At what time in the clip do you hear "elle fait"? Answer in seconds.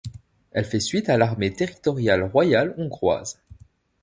0.51-0.79